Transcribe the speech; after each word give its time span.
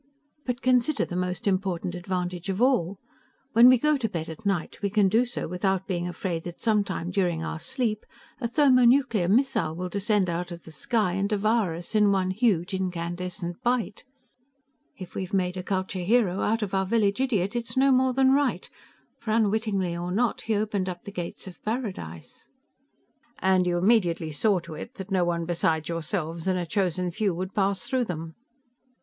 But 0.47 0.63
consider 0.63 1.05
the 1.05 1.15
most 1.15 1.45
important 1.45 1.93
advantage 1.93 2.49
of 2.49 2.59
all: 2.59 2.97
when 3.53 3.69
we 3.69 3.77
go 3.77 3.97
to 3.97 4.09
bed 4.09 4.29
at 4.29 4.47
night 4.47 4.81
we 4.81 4.89
can 4.89 5.07
do 5.07 5.25
so 5.27 5.47
without 5.47 5.85
being 5.85 6.07
afraid 6.07 6.43
that 6.45 6.59
sometime 6.59 7.11
during 7.11 7.43
our 7.43 7.59
sleep 7.59 8.07
a 8.39 8.47
thermonuclear 8.47 9.27
missile 9.27 9.75
will 9.75 9.89
descend 9.89 10.27
out 10.27 10.51
of 10.51 10.63
the 10.63 10.71
sky 10.71 11.11
and 11.13 11.29
devour 11.29 11.75
us 11.75 11.93
in 11.93 12.09
one 12.11 12.31
huge 12.31 12.73
incandescent 12.73 13.61
bite. 13.61 14.03
If 14.97 15.13
we've 15.13 15.35
made 15.35 15.55
a 15.55 15.61
culture 15.61 15.99
hero 15.99 16.39
out 16.41 16.63
of 16.63 16.73
our 16.73 16.87
village 16.87 17.21
idiot, 17.21 17.55
it's 17.55 17.77
no 17.77 17.91
more 17.91 18.11
than 18.13 18.33
right, 18.33 18.67
for 19.19 19.29
unwittingly 19.29 19.95
or 19.95 20.11
not, 20.11 20.41
he 20.41 20.55
opened 20.55 20.89
up 20.89 21.03
the 21.03 21.11
gates 21.11 21.45
of 21.45 21.63
paradise." 21.63 22.47
"And 23.37 23.67
you 23.67 23.77
immediately 23.77 24.31
saw 24.31 24.57
to 24.61 24.73
it 24.73 24.95
that 24.95 25.11
no 25.11 25.23
one 25.23 25.45
besides 25.45 25.89
yourselves 25.89 26.47
and 26.47 26.57
a 26.57 26.65
chosen 26.65 27.11
few 27.11 27.35
would 27.35 27.53
pass 27.53 27.83
through 27.83 28.05
them." 28.05 28.33